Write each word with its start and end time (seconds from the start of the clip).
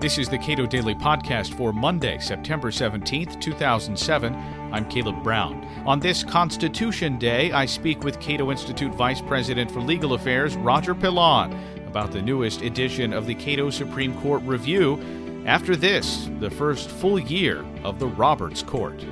This 0.00 0.16
is 0.16 0.28
the 0.28 0.38
Cato 0.38 0.64
Daily 0.64 0.94
Podcast 0.94 1.54
for 1.54 1.72
Monday, 1.72 2.18
September 2.20 2.70
17th, 2.70 3.40
2007. 3.40 4.32
I'm 4.72 4.88
Caleb 4.88 5.24
Brown. 5.24 5.66
On 5.84 5.98
this 5.98 6.22
Constitution 6.22 7.18
Day, 7.18 7.50
I 7.50 7.66
speak 7.66 8.04
with 8.04 8.20
Cato 8.20 8.52
Institute 8.52 8.94
Vice 8.94 9.20
President 9.20 9.68
for 9.68 9.80
Legal 9.80 10.14
Affairs, 10.14 10.54
Roger 10.54 10.94
Pilon, 10.94 11.52
about 11.88 12.12
the 12.12 12.22
newest 12.22 12.62
edition 12.62 13.12
of 13.12 13.26
the 13.26 13.34
Cato 13.34 13.70
Supreme 13.70 14.16
Court 14.20 14.40
Review. 14.44 15.02
After 15.46 15.74
this, 15.74 16.30
the 16.38 16.50
first 16.50 16.88
full 16.88 17.18
year 17.18 17.64
of 17.82 17.98
the 17.98 18.06
Roberts 18.06 18.62
Court. 18.62 19.04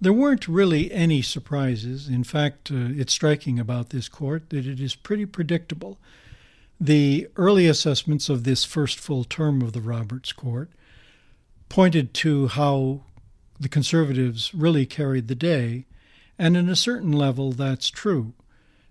There 0.00 0.12
weren't 0.12 0.48
really 0.48 0.90
any 0.90 1.22
surprises. 1.22 2.08
In 2.08 2.24
fact, 2.24 2.72
uh, 2.72 2.88
it's 2.90 3.12
striking 3.12 3.60
about 3.60 3.90
this 3.90 4.08
court 4.08 4.50
that 4.50 4.66
it 4.66 4.80
is 4.80 4.96
pretty 4.96 5.26
predictable. 5.26 6.00
The 6.80 7.28
early 7.36 7.66
assessments 7.66 8.30
of 8.30 8.44
this 8.44 8.64
first 8.64 8.98
full 8.98 9.24
term 9.24 9.60
of 9.60 9.74
the 9.74 9.82
Roberts 9.82 10.32
Court 10.32 10.70
pointed 11.68 12.14
to 12.14 12.48
how 12.48 13.02
the 13.58 13.68
conservatives 13.68 14.54
really 14.54 14.86
carried 14.86 15.28
the 15.28 15.34
day, 15.34 15.84
and 16.38 16.56
in 16.56 16.70
a 16.70 16.76
certain 16.76 17.12
level, 17.12 17.52
that's 17.52 17.90
true. 17.90 18.32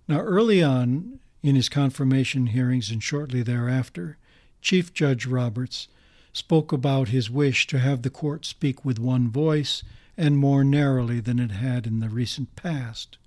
Now, 0.08 0.20
early 0.20 0.62
on 0.62 1.20
in 1.42 1.56
his 1.56 1.68
confirmation 1.68 2.48
hearings 2.48 2.92
and 2.92 3.02
shortly 3.02 3.42
thereafter, 3.42 4.18
Chief 4.62 4.94
Judge 4.94 5.26
Roberts 5.26 5.88
spoke 6.32 6.72
about 6.72 7.08
his 7.08 7.32
wish 7.32 7.66
to 7.68 7.80
have 7.80 8.04
the 8.04 8.12
court 8.12 8.46
speak 8.46 8.86
with 8.86 9.00
one 9.00 9.32
voice 9.32 9.82
and 10.16 10.38
more 10.38 10.64
narrowly 10.64 11.20
than 11.20 11.40
it 11.40 11.52
had 11.52 11.88
in 11.88 12.02
the 12.02 12.10
recent 12.10 12.56
past. 12.56 13.18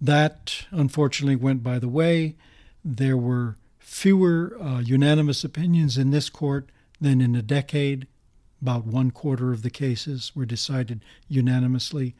That 0.00 0.66
unfortunately 0.72 1.36
went 1.36 1.62
by 1.62 1.78
the 1.78 1.88
way, 1.88 2.34
there 2.84 3.16
were 3.16 3.56
fewer 3.78 4.56
uh, 4.60 4.80
unanimous 4.80 5.44
opinions 5.44 5.96
in 5.96 6.10
this 6.10 6.28
court 6.28 6.68
than 7.00 7.20
in 7.20 7.34
a 7.34 7.42
decade. 7.42 8.06
About 8.60 8.86
one 8.86 9.10
quarter 9.10 9.52
of 9.52 9.62
the 9.62 9.70
cases 9.70 10.32
were 10.34 10.46
decided 10.46 11.00
unanimously, 11.28 12.14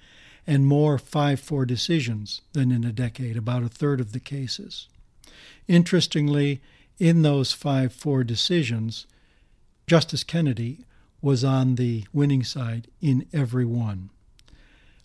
and 0.47 0.67
more 0.67 0.99
5 0.99 1.41
4 1.41 1.67
decisions 1.67 2.43
than 2.53 2.71
in 2.71 2.85
a 2.85 2.93
decade, 2.93 3.37
about 3.37 3.63
a 3.63 3.69
third 3.69 4.01
of 4.01 4.13
the 4.13 4.21
cases. 4.21 4.89
Interestingly, 5.69 6.61
in 6.99 7.23
those 7.23 7.53
5 7.53 7.93
4 7.93 8.25
decisions, 8.25 9.07
Justice 9.87 10.25
Kennedy 10.25 10.85
was 11.21 11.45
on 11.45 11.75
the 11.75 12.05
winning 12.13 12.45
side 12.45 12.89
in 13.01 13.27
every 13.33 13.65
one. 13.65 14.11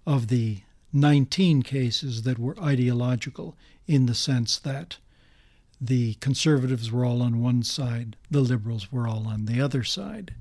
Of 0.06 0.28
the 0.28 0.60
19 0.92 1.62
cases 1.62 2.24
that 2.24 2.40
were 2.40 2.60
ideological 2.60 3.56
in 3.88 4.06
the 4.06 4.16
sense 4.16 4.58
that 4.60 4.98
the 5.82 6.16
conservatives 6.16 6.92
were 6.92 7.06
all 7.06 7.22
on 7.22 7.42
one 7.42 7.64
side, 7.64 8.16
the 8.30 8.42
liberals 8.42 8.92
were 8.92 9.08
all 9.08 9.28
on 9.28 9.46
the 9.46 9.62
other 9.62 9.84
side. 9.84 10.34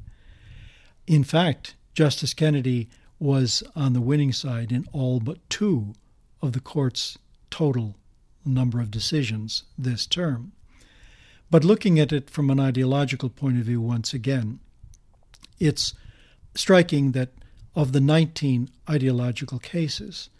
In 1.06 1.24
fact, 1.24 1.74
Justice 1.94 2.34
Kennedy 2.34 2.88
was 3.18 3.62
on 3.74 3.92
the 3.92 4.00
winning 4.00 4.32
side 4.32 4.72
in 4.72 4.86
all 4.92 5.20
but 5.20 5.38
two 5.48 5.94
of 6.42 6.52
the 6.52 6.60
court's 6.60 7.18
total 7.50 7.96
number 8.44 8.80
of 8.80 8.90
decisions 8.90 9.64
this 9.76 10.06
term. 10.06 10.52
But 11.50 11.64
looking 11.64 11.98
at 11.98 12.12
it 12.12 12.30
from 12.30 12.50
an 12.50 12.60
ideological 12.60 13.30
point 13.30 13.58
of 13.58 13.64
view 13.64 13.80
once 13.80 14.12
again, 14.12 14.60
it's 15.58 15.94
striking 16.54 17.12
that 17.12 17.30
of 17.74 17.92
the 17.92 18.00
19 18.00 18.70
ideological 18.88 19.58
cases, 19.58 20.30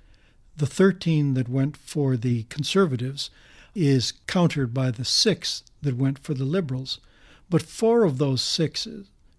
the 0.56 0.66
13 0.66 1.34
that 1.34 1.48
went 1.48 1.76
for 1.76 2.16
the 2.16 2.42
conservatives 2.44 3.30
is 3.78 4.12
countered 4.26 4.74
by 4.74 4.90
the 4.90 5.04
six 5.04 5.62
that 5.82 5.96
went 5.96 6.18
for 6.18 6.34
the 6.34 6.44
liberals. 6.44 6.98
But 7.48 7.62
four 7.62 8.04
of 8.04 8.18
those 8.18 8.42
six 8.42 8.86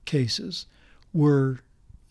cases 0.06 0.66
were 1.14 1.60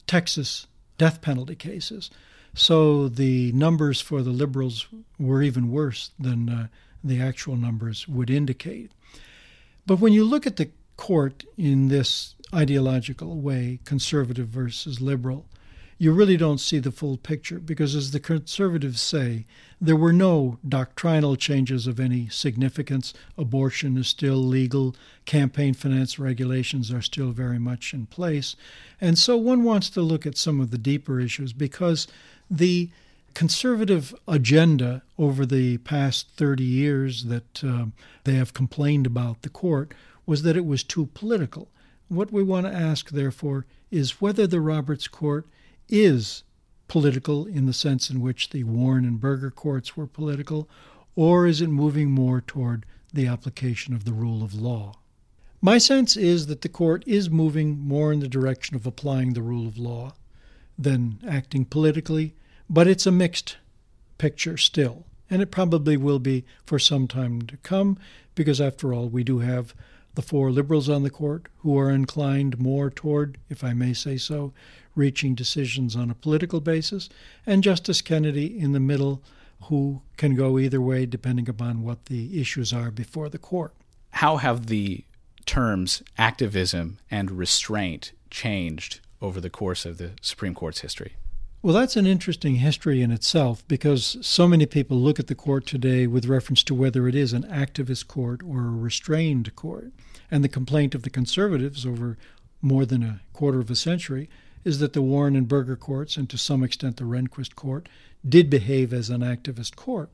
Texas 0.07 0.67
death 0.99 1.21
penalty 1.21 1.55
cases. 1.55 2.11
So 2.55 3.09
the 3.09 3.53
numbers 3.53 4.01
for 4.01 4.23
the 4.23 4.31
liberals 4.31 4.89
were 5.19 5.43
even 5.43 5.71
worse 5.71 6.11
than 6.19 6.49
uh, 6.49 6.67
the 7.03 7.21
actual 7.21 7.57
numbers 7.57 8.09
would 8.09 8.31
indicate. 8.31 8.91
But 9.87 10.01
when 10.01 10.13
you 10.13 10.25
look 10.25 10.47
at 10.47 10.57
the 10.57 10.71
court 10.97 11.45
in 11.57 11.89
this 11.89 12.35
ideological 12.53 13.41
way, 13.41 13.79
conservative 13.85 14.49
versus 14.49 15.01
liberal, 15.01 15.47
you 15.99 16.13
really 16.13 16.37
don't 16.37 16.59
see 16.61 16.79
the 16.79 16.93
full 16.93 17.17
picture 17.17 17.59
because, 17.59 17.97
as 17.97 18.13
the 18.13 18.21
conservatives 18.21 19.01
say, 19.01 19.45
there 19.81 19.97
were 19.97 20.13
no 20.13 20.59
doctrinal 20.67 21.35
changes 21.35 21.89
of 21.89 21.99
any 21.99 22.29
significance. 22.29 23.13
Abortion 23.37 23.97
is 23.97 24.07
still 24.07 24.37
legal, 24.37 24.95
campaign 25.25 25.75
finance 25.75 26.19
regulations 26.19 26.93
are 26.93 27.03
still 27.03 27.33
very 27.33 27.59
much 27.59 27.93
in 27.93 28.07
place. 28.07 28.55
And 29.01 29.19
so 29.19 29.37
one 29.37 29.65
wants 29.65 29.91
to 29.91 30.01
look 30.01 30.25
at 30.25 30.37
some 30.37 30.61
of 30.61 30.71
the 30.71 30.79
deeper 30.79 31.19
issues 31.19 31.53
because 31.53 32.07
the 32.49 32.91
conservative 33.35 34.15
agenda 34.27 35.03
over 35.19 35.45
the 35.45 35.79
past 35.79 36.29
30 36.37 36.63
years 36.63 37.25
that 37.25 37.65
uh, 37.65 37.87
they 38.25 38.35
have 38.35 38.55
complained 38.55 39.07
about 39.07 39.43
the 39.43 39.49
court 39.49 39.93
was 40.27 40.43
that 40.43 40.57
it 40.57 40.67
was 40.67 40.85
too 40.85 41.07
political. 41.15 41.69
What 42.09 42.33
we 42.33 42.43
want 42.43 42.67
to 42.67 42.73
ask, 42.73 43.11
therefore, 43.11 43.67
is 43.91 44.21
whether 44.21 44.47
the 44.47 44.61
Roberts 44.61 45.09
Court 45.09 45.47
is 45.89 46.43
political 46.87 47.47
in 47.47 47.67
the 47.67 47.73
sense 47.73 48.11
in 48.11 48.21
which 48.21 48.51
the 48.51 48.65
Warren 48.65 49.05
and 49.05 49.21
Burger 49.21 49.51
courts 49.51 49.97
were 49.97 50.07
political, 50.07 50.69
or 51.15 51.47
is 51.47 51.61
it 51.61 51.69
moving 51.69 52.11
more 52.11 52.41
toward 52.41 52.87
the 53.13 53.27
application 53.27 53.95
of 53.95 54.05
the 54.05 54.13
rule 54.13 54.43
of 54.43 54.55
law? 54.55 54.95
My 55.61 55.79
sense 55.79 56.17
is 56.17 56.47
that 56.47 56.63
the 56.63 56.69
court 56.69 57.03
is 57.07 57.29
moving 57.29 57.79
more 57.81 58.13
in 58.13 58.21
the 58.21 58.29
direction 58.29 58.77
of 58.77 58.87
applying 58.87 59.33
the 59.33 59.43
rule 59.43 59.67
of 59.67 59.77
law 59.77 60.15
than 60.79 61.19
acting 61.27 61.65
politically, 61.65 62.35
but 62.71 62.87
it's 62.87 63.07
a 63.07 63.13
mixed 63.13 63.57
picture 64.19 64.57
still, 64.57 65.05
and 65.29 65.43
it 65.43 65.51
probably 65.51 65.97
will 65.97 66.21
be 66.21 66.45
for 66.65 66.79
some 66.79 67.09
time 67.09 67.43
to 67.43 67.57
come, 67.59 67.99
because 68.35 68.61
after 68.61 68.95
all, 68.95 69.09
we 69.09 69.25
do 69.25 69.41
have 69.41 69.75
the 70.19 70.23
four 70.23 70.51
liberals 70.51 70.89
on 70.89 71.05
the 71.05 71.11
court 71.11 71.47
who 71.59 71.79
are 71.79 71.93
inclined 71.93 72.59
more 72.59 72.91
toward, 72.91 73.39
if 73.49 73.63
I 73.63 73.73
may 73.73 73.93
say 73.93 74.17
so, 74.17 74.53
reaching 74.97 75.37
decisions 75.37 75.95
on 75.95 76.11
a 76.11 76.15
political 76.17 76.61
basis, 76.61 77.09
and 77.47 77.63
Justice 77.63 78.03
Kennedy 78.03 78.59
in 78.59 78.73
the 78.73 78.81
middle, 78.81 79.23
who 79.67 80.03
can 80.17 80.35
go 80.35 80.59
either 80.59 80.81
way 80.81 81.07
depending 81.07 81.49
upon 81.49 81.85
what 81.85 82.07
the 82.07 82.41
issues 82.41 82.73
are 82.73 82.91
before 82.91 83.29
the 83.29 83.39
court. 83.39 83.75
How 84.11 84.39
have 84.39 84.67
the 84.67 85.05
terms 85.47 86.03
activism 86.19 86.99
and 87.09 87.31
restraint 87.31 88.11
changed 88.29 88.99
over 89.23 89.41
the 89.41 89.49
course 89.49 89.87
of 89.87 89.99
the 89.99 90.15
Supreme 90.21 90.53
Court's 90.53 90.81
history? 90.81 91.13
Well, 91.61 91.75
that's 91.75 91.97
an 91.97 92.07
interesting 92.07 92.57
history 92.57 93.03
in 93.03 93.11
itself 93.11 93.67
because 93.67 94.17
so 94.21 94.47
many 94.47 94.65
people 94.65 94.97
look 94.97 95.19
at 95.19 95.27
the 95.27 95.35
court 95.35 95.67
today 95.67 96.07
with 96.07 96.27
reference 96.27 96.63
to 96.65 96.75
whether 96.75 97.09
it 97.09 97.17
is 97.17 97.33
an 97.33 97.43
activist 97.43 98.07
court 98.07 98.43
or 98.45 98.61
a 98.61 98.71
restrained 98.71 99.55
court. 99.57 99.91
And 100.31 100.45
the 100.45 100.49
complaint 100.49 100.95
of 100.95 101.03
the 101.03 101.11
conservatives 101.11 101.85
over 101.85 102.17
more 102.63 102.87
than 102.87 103.03
a 103.03 103.21
quarter 103.33 103.59
of 103.59 103.71
a 103.71 103.77
century 103.77 104.31
is 104.65 104.79
that 104.79 104.93
the 104.93 105.03
Warren 105.03 105.35
and 105.35 105.49
Burger 105.49 105.75
courts, 105.75 106.17
and 106.17 106.31
to 106.31 106.39
some 106.39 106.63
extent 106.63 106.97
the 106.97 107.05
Rehnquist 107.05 107.57
court, 107.57 107.89
did 108.27 108.49
behave 108.49 108.93
as 108.93 109.11
an 109.11 109.23
activist 109.23 109.75
court. 109.75 110.11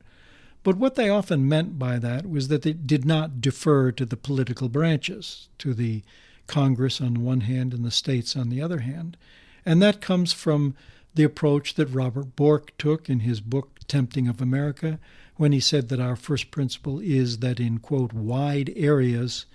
But 0.62 0.78
what 0.78 0.94
they 0.94 1.10
often 1.10 1.46
meant 1.46 1.78
by 1.78 1.98
that 1.98 2.26
was 2.26 2.48
that 2.48 2.62
they 2.62 2.72
did 2.72 3.04
not 3.04 3.42
defer 3.42 3.92
to 3.92 4.06
the 4.06 4.16
political 4.16 4.70
branches, 4.70 5.48
to 5.58 5.74
the 5.74 6.02
Congress 6.46 7.02
on 7.02 7.22
one 7.22 7.42
hand 7.42 7.74
and 7.74 7.84
the 7.84 7.90
states 7.90 8.34
on 8.34 8.48
the 8.48 8.62
other 8.62 8.78
hand. 8.78 9.18
And 9.66 9.82
that 9.82 10.00
comes 10.00 10.32
from 10.32 10.74
the 11.14 11.24
approach 11.24 11.74
that 11.74 11.86
Robert 11.86 12.36
Bork 12.36 12.76
took 12.78 13.08
in 13.08 13.20
his 13.20 13.40
book 13.40 13.78
Tempting 13.86 14.28
of 14.28 14.40
America, 14.40 14.98
when 15.36 15.52
he 15.52 15.60
said 15.60 15.88
that 15.88 16.00
our 16.00 16.16
first 16.16 16.50
principle 16.50 17.00
is 17.00 17.38
that 17.38 17.60
in, 17.60 17.78
quote, 17.78 18.12
wide 18.12 18.72
areas, 18.76 19.46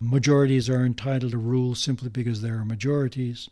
majorities 0.00 0.68
are 0.68 0.84
entitled 0.84 1.32
to 1.32 1.38
rule 1.38 1.74
simply 1.74 2.08
because 2.08 2.42
there 2.42 2.56
are 2.56 2.64
majorities. 2.64 3.48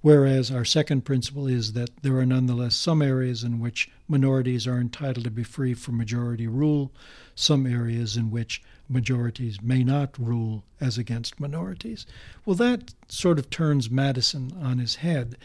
Whereas 0.00 0.50
our 0.50 0.64
second 0.64 1.04
principle 1.04 1.46
is 1.46 1.74
that 1.74 1.90
there 2.02 2.18
are 2.18 2.26
nonetheless 2.26 2.74
some 2.74 3.02
areas 3.02 3.44
in 3.44 3.60
which 3.60 3.88
minorities 4.08 4.66
are 4.66 4.80
entitled 4.80 5.24
to 5.24 5.30
be 5.30 5.44
free 5.44 5.74
from 5.74 5.96
majority 5.96 6.48
rule, 6.48 6.90
some 7.36 7.66
areas 7.66 8.16
in 8.16 8.30
which 8.30 8.62
majorities 8.88 9.62
may 9.62 9.84
not 9.84 10.18
rule 10.18 10.64
as 10.80 10.98
against 10.98 11.38
minorities. 11.38 12.04
Well, 12.44 12.56
that 12.56 12.94
sort 13.06 13.38
of 13.38 13.48
turns 13.48 13.90
Madison 13.90 14.52
on 14.60 14.78
his 14.78 14.96
head 14.96 15.36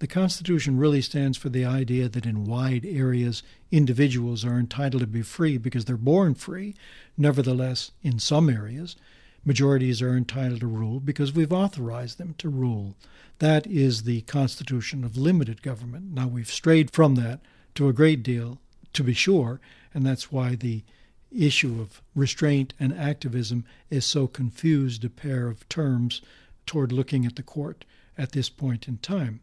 the 0.00 0.06
Constitution 0.06 0.76
really 0.76 1.00
stands 1.00 1.38
for 1.38 1.48
the 1.48 1.64
idea 1.64 2.08
that 2.08 2.26
in 2.26 2.44
wide 2.44 2.84
areas, 2.84 3.42
individuals 3.70 4.44
are 4.44 4.58
entitled 4.58 5.00
to 5.00 5.06
be 5.06 5.22
free 5.22 5.56
because 5.56 5.84
they're 5.84 5.96
born 5.96 6.34
free. 6.34 6.74
Nevertheless, 7.16 7.92
in 8.02 8.18
some 8.18 8.50
areas, 8.50 8.96
majorities 9.44 10.02
are 10.02 10.16
entitled 10.16 10.60
to 10.60 10.66
rule 10.66 11.00
because 11.00 11.32
we've 11.32 11.52
authorized 11.52 12.18
them 12.18 12.34
to 12.38 12.48
rule. 12.48 12.96
That 13.38 13.66
is 13.66 14.02
the 14.02 14.22
constitution 14.22 15.04
of 15.04 15.16
limited 15.16 15.62
government. 15.62 16.12
Now, 16.12 16.26
we've 16.26 16.50
strayed 16.50 16.90
from 16.90 17.14
that 17.16 17.40
to 17.76 17.88
a 17.88 17.92
great 17.92 18.22
deal, 18.22 18.58
to 18.94 19.04
be 19.04 19.14
sure, 19.14 19.60
and 19.92 20.04
that's 20.04 20.32
why 20.32 20.54
the 20.54 20.82
issue 21.30 21.80
of 21.80 22.00
restraint 22.14 22.74
and 22.78 22.92
activism 22.92 23.64
is 23.90 24.04
so 24.04 24.26
confused 24.26 25.04
a 25.04 25.10
pair 25.10 25.48
of 25.48 25.68
terms 25.68 26.20
toward 26.66 26.92
looking 26.92 27.26
at 27.26 27.36
the 27.36 27.42
court 27.42 27.84
at 28.16 28.32
this 28.32 28.48
point 28.48 28.86
in 28.88 28.98
time. 28.98 29.40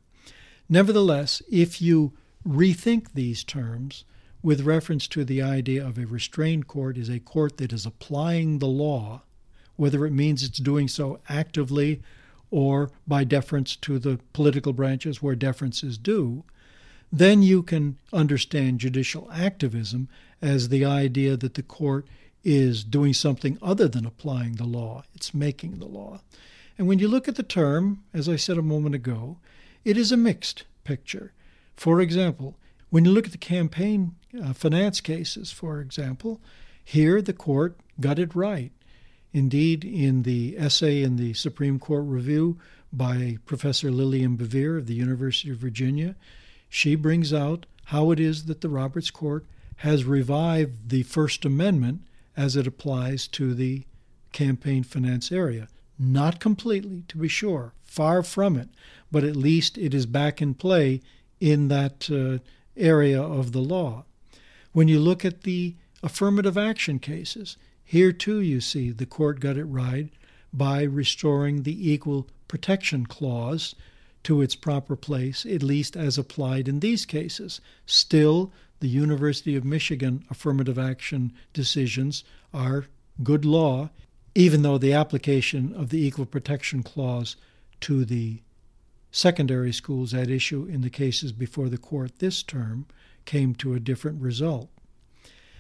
Nevertheless, 0.72 1.42
if 1.52 1.82
you 1.82 2.14
rethink 2.48 3.12
these 3.14 3.44
terms 3.44 4.06
with 4.42 4.62
reference 4.62 5.06
to 5.10 5.26
the 5.26 5.42
idea 5.42 5.86
of 5.86 5.98
a 5.98 6.08
restrained 6.08 6.66
court 6.66 6.98
is 6.98 7.10
a 7.10 7.20
court 7.20 7.58
that 7.58 7.74
is 7.74 7.86
applying 7.86 8.60
the 8.60 8.70
law, 8.70 9.24
whether 9.76 10.06
it 10.06 10.14
means 10.14 10.44
it's 10.44 10.60
doing 10.60 10.88
so 10.88 11.20
actively 11.28 12.02
or 12.52 12.90
by 13.06 13.26
deference 13.26 13.76
to 13.76 14.00
the 14.00 14.18
political 14.32 14.72
branches 14.72 15.22
where 15.22 15.36
deference 15.36 15.84
is 15.84 15.98
due, 15.98 16.46
then 17.12 17.44
you 17.44 17.62
can 17.64 17.98
understand 18.14 18.80
judicial 18.80 19.30
activism 19.34 20.08
as 20.42 20.70
the 20.70 20.86
idea 20.86 21.36
that 21.36 21.56
the 21.56 21.64
court 21.64 22.08
is 22.46 22.86
doing 22.86 23.14
something 23.14 23.58
other 23.62 23.90
than 23.90 24.06
applying 24.06 24.54
the 24.54 24.64
law, 24.64 25.04
it's 25.14 25.34
making 25.34 25.80
the 25.80 25.86
law. 25.86 26.22
And 26.78 26.88
when 26.88 27.00
you 27.00 27.10
look 27.10 27.28
at 27.28 27.36
the 27.36 27.44
term, 27.44 28.06
as 28.14 28.30
I 28.30 28.38
said 28.38 28.58
a 28.58 28.62
moment 28.62 28.96
ago, 28.96 29.36
it 29.84 29.98
is 29.98 30.12
a 30.12 30.18
mixed 30.18 30.64
picture. 30.84 31.34
For 31.76 32.02
example, 32.02 32.58
when 32.90 33.06
you 33.06 33.12
look 33.12 33.26
at 33.26 33.32
the 33.32 33.38
campaign 33.38 34.16
uh, 34.42 34.54
finance 34.54 35.02
cases, 35.02 35.52
for 35.52 35.80
example, 35.80 36.42
here 36.84 37.22
the 37.22 37.34
court 37.34 37.78
got 38.00 38.20
it 38.20 38.36
right. 38.36 38.72
Indeed, 39.34 39.86
in 39.86 40.24
the 40.24 40.58
essay 40.58 41.04
in 41.04 41.16
the 41.16 41.34
Supreme 41.34 41.80
Court 41.80 42.04
Review 42.06 42.60
by 42.92 43.38
Professor 43.46 43.90
Lillian 43.90 44.38
BeVier 44.38 44.78
of 44.78 44.88
the 44.88 44.94
University 44.94 45.52
of 45.52 45.58
Virginia, 45.58 46.16
she 46.68 46.96
brings 46.96 47.34
out 47.34 47.66
how 47.86 48.12
it 48.12 48.20
is 48.20 48.46
that 48.46 48.62
the 48.62 48.70
Roberts 48.70 49.10
Court 49.10 49.46
has 49.78 50.04
revived 50.04 50.90
the 50.90 51.04
First 51.04 51.46
Amendment 51.46 52.02
as 52.36 52.56
it 52.56 52.68
applies 52.68 53.28
to 53.30 53.54
the 53.54 53.84
campaign 54.32 54.84
finance 54.84 55.32
area. 55.32 55.68
Not 56.04 56.40
completely, 56.40 57.04
to 57.10 57.18
be 57.20 57.28
sure, 57.28 57.74
far 57.84 58.24
from 58.24 58.58
it, 58.58 58.70
but 59.12 59.24
at 59.24 59.36
least 59.36 59.78
it 59.78 59.94
is 59.94 60.08
back 60.08 60.42
in 60.42 60.56
play 60.56 61.00
in 61.40 61.68
that 61.68 62.10
uh, 62.10 62.44
area 62.76 63.22
of 63.22 63.52
the 63.52 63.62
law. 63.62 64.06
When 64.72 64.88
you 64.88 65.00
look 65.00 65.24
at 65.24 65.44
the 65.44 65.76
affirmative 66.02 66.58
action 66.58 66.98
cases, 66.98 67.56
here 67.84 68.12
too 68.12 68.40
you 68.40 68.62
see 68.62 68.90
the 68.90 69.06
court 69.06 69.40
got 69.40 69.58
it 69.58 69.66
right 69.66 70.10
by 70.52 70.82
restoring 70.82 71.62
the 71.62 71.92
Equal 71.92 72.28
Protection 72.48 73.06
Clause 73.06 73.76
to 74.24 74.42
its 74.42 74.56
proper 74.56 74.96
place, 74.96 75.46
at 75.46 75.62
least 75.62 75.96
as 75.96 76.18
applied 76.18 76.68
in 76.68 76.80
these 76.80 77.06
cases. 77.06 77.62
Still, 77.86 78.52
the 78.80 78.88
University 78.88 79.56
of 79.56 79.64
Michigan 79.64 80.26
affirmative 80.32 80.80
action 80.80 81.32
decisions 81.54 82.24
are 82.52 82.88
good 83.22 83.46
law 83.46 83.92
even 84.34 84.62
though 84.62 84.78
the 84.78 84.94
application 84.94 85.74
of 85.74 85.90
the 85.90 86.06
Equal 86.06 86.26
Protection 86.26 86.84
Clause 86.84 87.36
to 87.82 88.06
the 88.06 88.42
secondary 89.12 89.74
schools 89.74 90.14
at 90.14 90.30
issue 90.30 90.66
in 90.66 90.82
the 90.82 90.90
cases 90.90 91.32
before 91.32 91.68
the 91.68 91.78
court 91.78 92.20
this 92.20 92.42
term 92.42 92.86
came 93.26 93.54
to 93.56 93.74
a 93.74 93.80
different 93.80 94.22
result. 94.22 94.70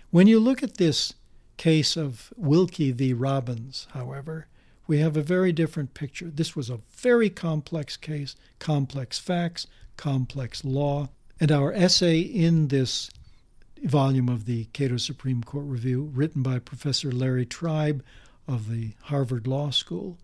When 0.09 0.27
you 0.27 0.39
look 0.39 0.63
at 0.63 0.77
this 0.77 1.13
case 1.57 1.97
of 1.97 2.33
Wilkie 2.37 2.91
v. 2.91 3.13
Robbins, 3.13 3.87
however, 3.91 4.47
we 4.87 4.99
have 4.99 5.15
a 5.15 5.21
very 5.21 5.51
different 5.51 5.93
picture. 5.93 6.29
This 6.29 6.55
was 6.55 6.69
a 6.69 6.79
very 6.89 7.29
complex 7.29 7.97
case, 7.97 8.35
complex 8.59 9.19
facts, 9.19 9.67
complex 9.95 10.65
law, 10.65 11.09
and 11.39 11.51
our 11.51 11.71
essay 11.73 12.19
in 12.19 12.69
this 12.69 13.09
volume 13.83 14.29
of 14.29 14.45
the 14.45 14.65
Cato 14.73 14.97
Supreme 14.97 15.43
Court 15.43 15.65
Review, 15.65 16.11
written 16.13 16.41
by 16.41 16.59
Professor 16.59 17.11
Larry 17.11 17.45
Tribe 17.45 18.03
of 18.51 18.69
the 18.69 18.91
Harvard 19.03 19.47
Law 19.47 19.69
School, 19.69 20.17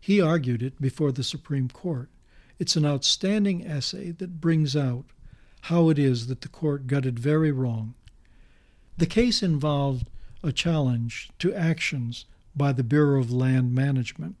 he 0.00 0.20
argued 0.20 0.62
it 0.62 0.80
before 0.80 1.12
the 1.12 1.22
Supreme 1.22 1.68
Court. 1.68 2.08
It's 2.58 2.74
an 2.74 2.84
outstanding 2.84 3.64
essay 3.64 4.10
that 4.10 4.40
brings 4.40 4.74
out 4.74 5.04
how 5.62 5.88
it 5.88 5.98
is 5.98 6.26
that 6.26 6.40
the 6.40 6.48
court 6.48 6.88
got 6.88 7.06
it 7.06 7.18
very 7.18 7.52
wrong. 7.52 7.94
The 8.96 9.06
case 9.06 9.42
involved 9.44 10.08
a 10.42 10.50
challenge 10.50 11.30
to 11.38 11.54
actions 11.54 12.24
by 12.56 12.72
the 12.72 12.82
Bureau 12.82 13.20
of 13.20 13.30
Land 13.30 13.72
Management 13.72 14.34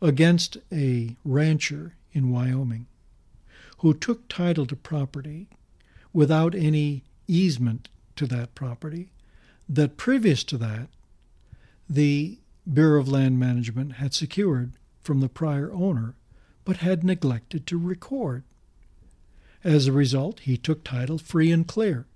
against 0.00 0.58
a 0.72 1.16
rancher 1.24 1.96
in 2.12 2.30
Wyoming 2.30 2.86
who 3.78 3.94
took 3.94 4.28
title 4.28 4.66
to 4.66 4.76
property 4.76 5.48
without 6.12 6.54
any 6.54 7.02
easement 7.26 7.88
to 8.14 8.26
that 8.26 8.54
property, 8.54 9.10
that 9.68 9.96
previous 9.96 10.44
to 10.44 10.56
that 10.58 10.88
the 11.88 12.38
Bureau 12.70 13.00
of 13.00 13.08
Land 13.08 13.38
Management 13.38 13.94
had 13.94 14.12
secured 14.12 14.72
from 15.00 15.20
the 15.20 15.28
prior 15.28 15.72
owner, 15.72 16.14
but 16.64 16.78
had 16.78 17.02
neglected 17.02 17.66
to 17.66 17.78
record. 17.78 18.44
As 19.64 19.86
a 19.86 19.92
result, 19.92 20.40
he 20.40 20.56
took 20.56 20.84
title 20.84 21.18
free 21.18 21.50
and 21.50 21.66
clear. 21.66 22.06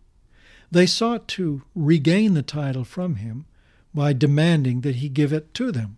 They 0.71 0.87
sought 0.87 1.27
to 1.29 1.63
regain 1.75 2.35
the 2.35 2.43
title 2.43 2.85
from 2.85 3.17
him 3.17 3.47
by 3.95 4.13
demanding 4.13 4.83
that 4.83 4.97
he 4.97 5.09
give 5.09 5.33
it 5.33 5.53
to 5.55 5.73
them. 5.73 5.97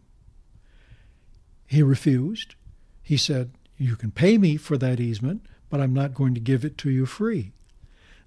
He 1.66 1.82
refused. 1.82 2.54
He 3.02 3.16
said, 3.16 3.52
You 3.76 3.96
can 3.96 4.10
pay 4.10 4.38
me 4.38 4.56
for 4.56 4.76
that 4.78 5.00
easement, 5.00 5.46
but 5.68 5.80
I'm 5.80 5.92
not 5.92 6.14
going 6.14 6.34
to 6.34 6.40
give 6.40 6.64
it 6.64 6.78
to 6.78 6.90
you 6.90 7.06
free. 7.06 7.52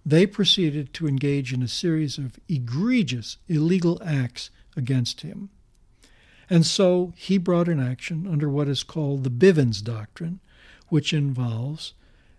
They 0.08 0.26
proceeded 0.26 0.94
to 0.94 1.08
engage 1.10 1.52
in 1.52 1.62
a 1.62 1.68
series 1.68 2.18
of 2.18 2.40
egregious 2.48 3.40
illegal 3.50 4.02
acts 4.02 4.50
against 4.78 5.20
him. 5.20 5.50
And 6.50 6.66
so 6.66 7.12
he 7.18 7.38
brought 7.38 7.68
an 7.68 7.82
action 7.82 8.26
under 8.26 8.48
what 8.48 8.70
is 8.70 8.84
called 8.84 9.26
the 9.26 9.30
Bivens 9.30 9.84
Doctrine, 9.84 10.40
which 10.88 11.12
involves 11.12 11.94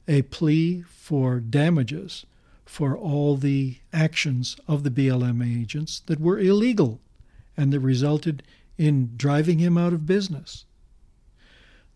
a 0.08 0.22
plea 0.22 0.82
for 0.88 1.40
damages 1.40 2.24
for 2.64 2.96
all 2.96 3.36
the 3.36 3.76
actions 3.92 4.56
of 4.66 4.82
the 4.82 4.90
BLM 4.90 5.44
agents 5.44 6.00
that 6.06 6.20
were 6.20 6.38
illegal 6.38 7.02
and 7.54 7.70
that 7.74 7.80
resulted 7.80 8.42
in 8.78 9.12
driving 9.14 9.58
him 9.58 9.76
out 9.76 9.92
of 9.92 10.06
business. 10.06 10.64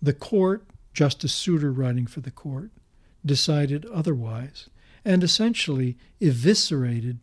The 0.03 0.13
court, 0.13 0.67
Justice 0.93 1.33
Souter 1.33 1.73
writing 1.73 2.07
for 2.07 2.21
the 2.21 2.31
court, 2.31 2.73
decided 3.25 3.87
otherwise 3.87 4.69
and 5.05 5.23
essentially 5.25 5.97
eviscerated 6.21 7.21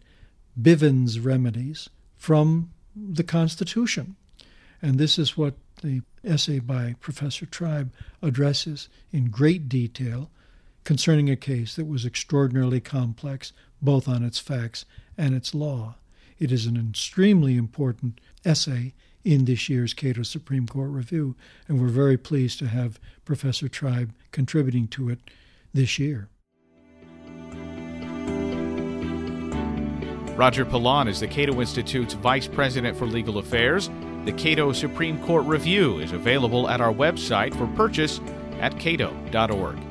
Bivens 0.59 1.23
remedies 1.23 1.89
from 2.17 2.71
the 2.95 3.23
Constitution. 3.23 4.15
And 4.81 4.97
this 4.97 5.17
is 5.17 5.37
what 5.37 5.55
the 5.81 6.01
essay 6.23 6.59
by 6.59 6.95
Professor 6.99 7.45
Tribe 7.45 7.93
addresses 8.21 8.89
in 9.11 9.29
great 9.29 9.69
detail 9.69 10.29
concerning 10.83 11.29
a 11.29 11.35
case 11.35 11.75
that 11.75 11.85
was 11.85 12.05
extraordinarily 12.05 12.79
complex, 12.81 13.53
both 13.81 14.07
on 14.07 14.23
its 14.23 14.39
facts 14.39 14.85
and 15.17 15.35
its 15.35 15.53
law. 15.53 15.95
It 16.39 16.51
is 16.51 16.65
an 16.65 16.77
extremely 16.89 17.57
important 17.57 18.19
essay 18.45 18.93
in 19.23 19.45
this 19.45 19.69
year's 19.69 19.93
Cato 19.93 20.23
Supreme 20.23 20.67
Court 20.67 20.89
Review, 20.89 21.35
and 21.67 21.79
we're 21.79 21.89
very 21.89 22.17
pleased 22.17 22.59
to 22.59 22.67
have 22.67 22.99
Professor 23.25 23.67
Tribe 23.67 24.13
contributing 24.31 24.87
to 24.89 25.09
it 25.09 25.19
this 25.73 25.99
year. 25.99 26.29
Roger 30.39 30.63
Pilon 30.63 31.09
is 31.09 31.19
the 31.19 31.27
Cato 31.27 31.59
Institute's 31.59 32.13
Vice 32.13 32.47
President 32.47 32.97
for 32.97 33.05
Legal 33.05 33.39
Affairs. 33.39 33.89
The 34.23 34.31
Cato 34.31 34.71
Supreme 34.71 35.21
Court 35.25 35.45
Review 35.45 35.99
is 35.99 36.13
available 36.13 36.69
at 36.69 36.79
our 36.79 36.93
website 36.93 37.53
for 37.57 37.67
purchase 37.75 38.21
at 38.61 38.79
cato.org. 38.79 39.88